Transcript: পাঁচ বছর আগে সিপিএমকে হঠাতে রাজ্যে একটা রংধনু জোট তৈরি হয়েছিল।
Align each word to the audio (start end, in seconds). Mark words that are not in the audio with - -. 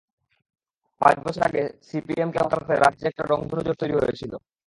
পাঁচ 1.01 1.15
বছর 1.25 1.43
আগে 1.49 1.63
সিপিএমকে 1.87 2.39
হঠাতে 2.43 2.73
রাজ্যে 2.75 3.05
একটা 3.07 3.23
রংধনু 3.25 3.61
জোট 3.65 3.75
তৈরি 3.81 3.95
হয়েছিল। 3.95 4.33